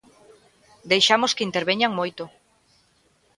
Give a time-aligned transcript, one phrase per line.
[0.91, 2.23] Deixamos que interveñan moito.